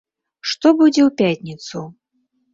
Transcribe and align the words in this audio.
Што 0.51 0.67
будзе 0.79 1.01
ў 1.03 1.09
пятніцу? 1.21 1.85